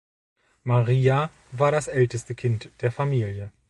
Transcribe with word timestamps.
Maria 0.63 1.29
war 1.51 1.71
das 1.71 1.87
älteste 1.87 2.33
Kind 2.33 2.71
der 2.81 2.91
Familie. 2.91 3.51